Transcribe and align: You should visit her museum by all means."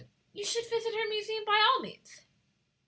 You 0.33 0.43
should 0.43 0.67
visit 0.67 0.95
her 0.95 1.07
museum 1.07 1.43
by 1.45 1.61
all 1.63 1.81
means." 1.83 2.21